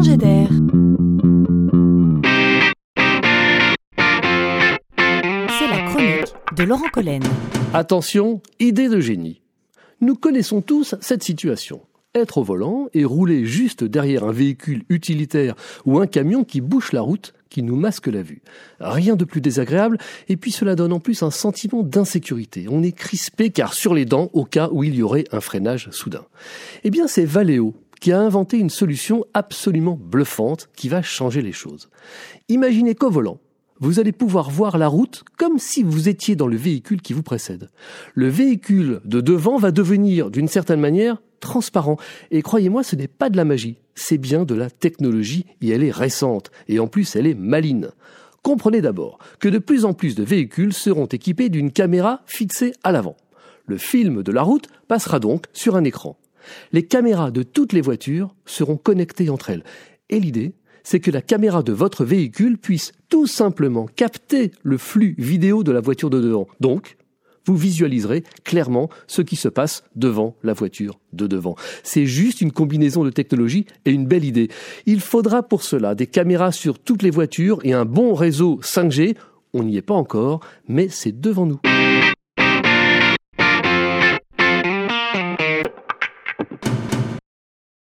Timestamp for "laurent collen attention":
6.64-8.40